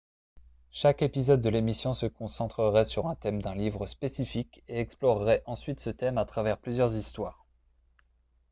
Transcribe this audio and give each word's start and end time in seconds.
chaque 0.71 1.03
épisode 1.03 1.43
de 1.43 1.49
l'émission 1.49 1.93
se 1.93 2.07
concentrerait 2.07 2.85
sur 2.85 3.05
un 3.05 3.13
thème 3.13 3.39
d'un 3.39 3.53
livre 3.53 3.85
spécifique 3.85 4.63
et 4.67 4.79
explorerait 4.79 5.43
ensuite 5.45 5.79
ce 5.79 5.91
thème 5.91 6.17
à 6.17 6.25
travers 6.25 6.57
plusieurs 6.57 6.95
histoires 6.95 7.45